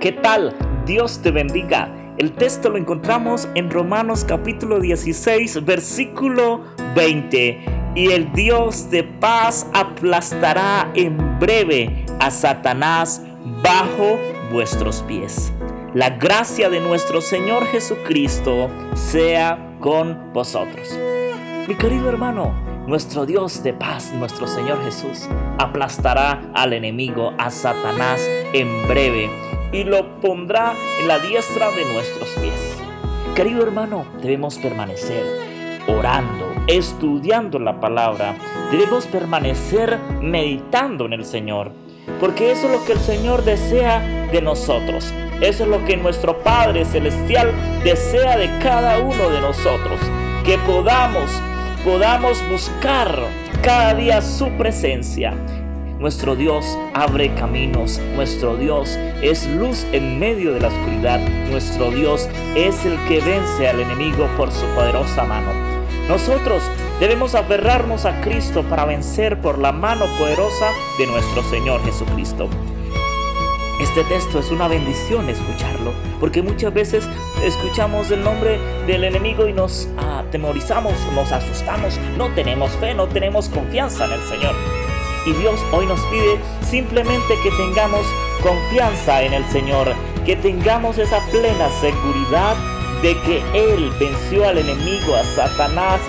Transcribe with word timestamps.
¿Qué 0.00 0.12
tal? 0.12 0.56
Dios 0.86 1.20
te 1.20 1.30
bendiga. 1.30 2.14
El 2.16 2.32
texto 2.32 2.70
lo 2.70 2.78
encontramos 2.78 3.50
en 3.54 3.70
Romanos 3.70 4.24
capítulo 4.26 4.80
16, 4.80 5.62
versículo 5.66 6.64
20. 6.94 7.92
Y 7.96 8.10
el 8.10 8.32
Dios 8.32 8.88
de 8.88 9.04
paz 9.04 9.66
aplastará 9.74 10.90
en 10.94 11.38
breve 11.38 12.06
a 12.18 12.30
Satanás 12.30 13.20
bajo 13.62 14.18
vuestros 14.50 15.02
pies. 15.02 15.52
La 15.92 16.08
gracia 16.08 16.70
de 16.70 16.80
nuestro 16.80 17.20
Señor 17.20 17.66
Jesucristo 17.66 18.70
sea 18.94 19.76
con 19.80 20.32
vosotros. 20.32 20.98
Mi 21.68 21.74
querido 21.74 22.08
hermano, 22.08 22.54
nuestro 22.86 23.26
Dios 23.26 23.62
de 23.62 23.74
paz, 23.74 24.14
nuestro 24.14 24.46
Señor 24.46 24.82
Jesús, 24.82 25.28
aplastará 25.58 26.40
al 26.54 26.72
enemigo, 26.72 27.34
a 27.36 27.50
Satanás, 27.50 28.22
en 28.54 28.88
breve 28.88 29.49
y 29.72 29.84
lo 29.84 30.20
pondrá 30.20 30.74
en 31.00 31.08
la 31.08 31.18
diestra 31.18 31.70
de 31.70 31.84
nuestros 31.92 32.28
pies. 32.30 32.76
Querido 33.34 33.62
hermano, 33.62 34.04
debemos 34.22 34.58
permanecer 34.58 35.24
orando, 35.86 36.52
estudiando 36.66 37.58
la 37.58 37.80
palabra. 37.80 38.36
Debemos 38.70 39.06
permanecer 39.06 39.98
meditando 40.20 41.06
en 41.06 41.12
el 41.12 41.24
Señor. 41.24 41.72
Porque 42.18 42.52
eso 42.52 42.66
es 42.66 42.78
lo 42.78 42.84
que 42.84 42.92
el 42.92 42.98
Señor 42.98 43.44
desea 43.44 44.28
de 44.30 44.42
nosotros. 44.42 45.12
Eso 45.40 45.62
es 45.64 45.68
lo 45.68 45.84
que 45.84 45.96
nuestro 45.96 46.38
Padre 46.42 46.84
Celestial 46.84 47.50
desea 47.84 48.36
de 48.36 48.50
cada 48.62 48.98
uno 48.98 49.30
de 49.30 49.40
nosotros. 49.40 50.00
Que 50.44 50.58
podamos 50.58 51.30
podamos 51.84 52.46
buscar 52.50 53.18
cada 53.62 53.94
día 53.94 54.20
su 54.20 54.50
presencia. 54.50 55.34
Nuestro 56.00 56.34
Dios 56.34 56.78
abre 56.94 57.34
caminos, 57.34 58.00
nuestro 58.16 58.56
Dios 58.56 58.98
es 59.20 59.46
luz 59.46 59.84
en 59.92 60.18
medio 60.18 60.54
de 60.54 60.60
la 60.60 60.68
oscuridad, 60.68 61.20
nuestro 61.50 61.90
Dios 61.90 62.26
es 62.56 62.86
el 62.86 62.96
que 63.06 63.20
vence 63.20 63.68
al 63.68 63.80
enemigo 63.80 64.26
por 64.38 64.50
su 64.50 64.64
poderosa 64.74 65.24
mano. 65.24 65.52
Nosotros 66.08 66.62
debemos 67.00 67.34
aferrarnos 67.34 68.06
a 68.06 68.18
Cristo 68.22 68.62
para 68.62 68.86
vencer 68.86 69.42
por 69.42 69.58
la 69.58 69.72
mano 69.72 70.06
poderosa 70.18 70.70
de 70.98 71.06
nuestro 71.06 71.42
Señor 71.42 71.84
Jesucristo. 71.84 72.48
Este 73.78 74.02
texto 74.04 74.38
es 74.38 74.50
una 74.50 74.68
bendición 74.68 75.28
escucharlo, 75.28 75.92
porque 76.18 76.40
muchas 76.40 76.72
veces 76.72 77.06
escuchamos 77.44 78.10
el 78.10 78.24
nombre 78.24 78.58
del 78.86 79.04
enemigo 79.04 79.46
y 79.46 79.52
nos 79.52 79.86
atemorizamos, 79.98 80.94
nos 81.14 81.30
asustamos, 81.30 82.00
no 82.16 82.28
tenemos 82.30 82.70
fe, 82.72 82.94
no 82.94 83.06
tenemos 83.06 83.50
confianza 83.50 84.06
en 84.06 84.12
el 84.12 84.22
Señor. 84.22 84.79
Y 85.26 85.32
Dios 85.34 85.60
hoy 85.72 85.86
nos 85.86 86.00
pide 86.06 86.38
simplemente 86.62 87.34
que 87.42 87.50
tengamos 87.50 88.06
confianza 88.42 89.22
en 89.22 89.34
el 89.34 89.44
Señor, 89.50 89.92
que 90.24 90.36
tengamos 90.36 90.98
esa 90.98 91.20
plena 91.30 91.68
seguridad 91.80 92.56
de 93.02 93.16
que 93.22 93.42
Él 93.54 93.90
venció 93.98 94.48
al 94.48 94.58
enemigo, 94.58 95.14
a 95.14 95.24
Satanás, 95.24 96.00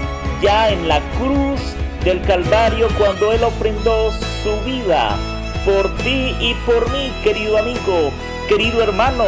ya 0.42 0.72
en 0.72 0.88
la 0.88 1.00
cruz 1.20 1.60
del 2.04 2.22
Calvario 2.22 2.88
cuando 2.98 3.32
Él 3.32 3.44
ofrendó 3.44 4.12
su 4.44 4.60
vida 4.66 5.18
por 5.66 5.96
ti 5.98 6.36
y 6.40 6.56
por 6.66 6.90
mí, 6.92 7.12
querido 7.24 7.58
amigo, 7.58 8.12
querido 8.48 8.82
hermano. 8.82 9.26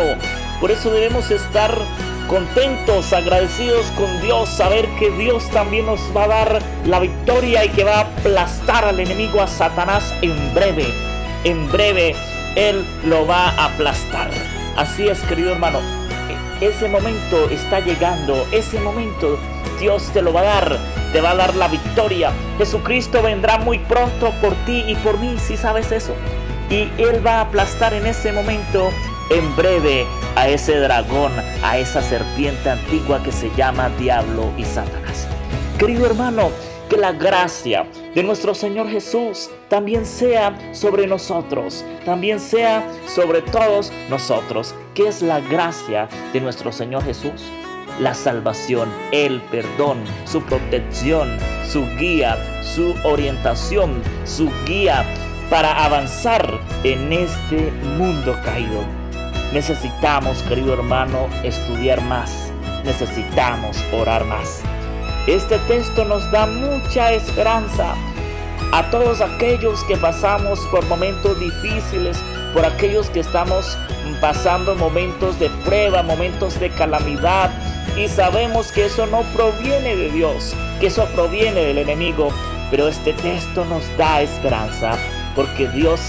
Por 0.60 0.72
eso 0.72 0.90
debemos 0.90 1.30
estar 1.30 1.78
contentos, 2.28 3.14
agradecidos 3.14 3.86
con 3.98 4.22
Dios, 4.22 4.50
saber 4.50 4.88
que 5.00 5.12
Dios 5.12 5.50
también 5.50 5.86
nos 5.86 6.00
va 6.16 6.24
a 6.24 6.28
dar 6.28 6.60
la 6.86 7.00
victoria 7.00 7.66
y 7.66 7.70
que 7.70 7.84
va 7.84 7.98
a 7.98 8.02
aplastar 8.02 8.86
al 8.86 9.00
enemigo, 9.00 9.42
a 9.42 9.48
Satanás 9.48 10.14
en 10.22 10.54
breve. 10.54 10.86
En 11.44 11.72
breve 11.72 12.16
Él 12.56 12.86
lo 13.06 13.26
va 13.28 13.50
a 13.50 13.66
aplastar. 13.66 14.30
Así 14.76 15.08
es, 15.08 15.20
querido 15.22 15.52
hermano. 15.52 15.80
Ese 16.62 16.88
momento 16.88 17.50
está 17.50 17.80
llegando, 17.80 18.48
ese 18.52 18.80
momento 18.80 19.38
Dios 19.80 20.10
te 20.14 20.22
lo 20.22 20.32
va 20.32 20.42
a 20.42 20.44
dar, 20.44 20.78
te 21.12 21.20
va 21.20 21.32
a 21.32 21.36
dar 21.36 21.56
la 21.56 21.68
victoria. 21.68 22.32
Jesucristo 22.58 23.22
vendrá 23.22 23.58
muy 23.58 23.80
pronto 23.80 24.32
por 24.42 24.54
ti 24.66 24.84
y 24.88 24.96
por 24.96 25.18
mí, 25.20 25.36
si 25.40 25.58
sabes 25.58 25.92
eso. 25.92 26.14
Y 26.70 26.90
Él 26.98 27.26
va 27.26 27.36
a 27.36 27.42
aplastar 27.42 27.94
en 27.94 28.06
ese 28.08 28.32
momento, 28.32 28.90
en 29.30 29.56
breve, 29.56 30.06
a 30.36 30.48
ese 30.48 30.78
dragón, 30.78 31.32
a 31.64 31.78
esa 31.78 32.02
serpiente 32.02 32.70
antigua 32.70 33.22
que 33.24 33.32
se 33.32 33.50
llama 33.56 33.90
Diablo 34.00 34.52
y 34.58 34.64
Satanás. 34.64 35.28
Querido 35.78 36.06
hermano, 36.06 36.50
que 36.90 36.98
la 36.98 37.12
gracia 37.12 37.86
de 38.14 38.24
nuestro 38.24 38.54
Señor 38.54 38.90
Jesús 38.90 39.50
también 39.70 40.06
sea 40.06 40.58
sobre 40.74 41.08
nosotros, 41.08 41.84
también 42.06 42.40
sea 42.40 42.88
sobre 43.08 43.42
todos 43.42 43.92
nosotros. 44.10 44.76
¿Qué 44.94 45.08
es 45.08 45.22
la 45.22 45.40
gracia 45.40 46.08
de 46.32 46.42
nuestro 46.42 46.72
Señor 46.72 47.04
Jesús? 47.04 47.42
la 48.00 48.14
salvación, 48.14 48.90
el 49.12 49.42
perdón, 49.42 50.04
su 50.26 50.42
protección, 50.42 51.38
su 51.68 51.86
guía, 51.98 52.38
su 52.64 52.96
orientación, 53.04 54.02
su 54.26 54.52
guía 54.66 55.06
para 55.50 55.86
avanzar 55.86 56.60
en 56.84 57.14
este 57.14 57.72
mundo 57.98 58.36
caído. 58.44 59.03
Necesitamos, 59.54 60.42
querido 60.42 60.74
hermano, 60.74 61.30
estudiar 61.44 62.02
más. 62.02 62.52
Necesitamos 62.84 63.78
orar 63.94 64.26
más. 64.26 64.62
Este 65.28 65.60
texto 65.60 66.06
nos 66.06 66.30
da 66.32 66.48
mucha 66.48 67.14
esperanza 67.14 67.94
a 68.72 68.90
todos 68.90 69.22
aquellos 69.22 69.84
que 69.84 69.96
pasamos 69.96 70.60
por 70.72 70.84
momentos 70.88 71.40
difíciles, 71.40 72.18
por 72.52 72.66
aquellos 72.66 73.12
que 73.12 73.20
estamos 73.20 73.78
pasando 74.20 74.74
momentos 74.74 75.40
de 75.40 75.52
prueba, 75.64 76.02
momentos 76.02 76.60
de 76.60 76.72
calamidad, 76.72 77.52
y 77.96 78.08
sabemos 78.08 78.72
que 78.72 78.86
eso 78.86 79.06
no 79.06 79.22
proviene 79.36 79.96
de 79.96 80.10
Dios, 80.10 80.56
que 80.80 80.88
eso 80.88 81.06
proviene 81.14 81.62
del 81.62 81.78
enemigo. 81.78 82.30
Pero 82.72 82.88
este 82.88 83.14
texto 83.14 83.66
nos 83.66 83.86
da 83.98 84.24
esperanza 84.24 84.98
porque 85.36 85.68
Dios 85.68 86.00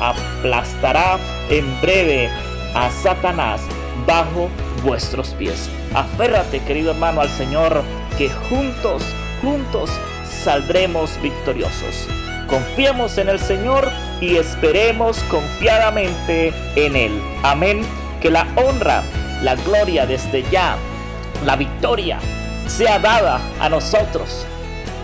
aplastará 0.00 1.18
en 1.48 1.80
breve 1.80 2.30
a 2.74 2.90
Satanás 2.90 3.60
bajo 4.06 4.48
vuestros 4.82 5.30
pies. 5.30 5.68
Aférrate, 5.94 6.60
querido 6.60 6.92
hermano, 6.92 7.20
al 7.20 7.28
Señor, 7.30 7.82
que 8.16 8.30
juntos, 8.48 9.02
juntos 9.42 9.90
saldremos 10.24 11.20
victoriosos. 11.22 12.08
Confiemos 12.48 13.18
en 13.18 13.28
el 13.28 13.38
Señor 13.38 13.88
y 14.20 14.36
esperemos 14.36 15.18
confiadamente 15.30 16.52
en 16.76 16.96
Él. 16.96 17.22
Amén. 17.42 17.82
Que 18.20 18.30
la 18.30 18.46
honra, 18.56 19.02
la 19.42 19.54
gloria 19.54 20.06
desde 20.06 20.42
ya 20.50 20.76
la 21.44 21.56
victoria 21.56 22.18
sea 22.66 22.98
dada 22.98 23.40
a 23.60 23.68
nosotros 23.68 24.46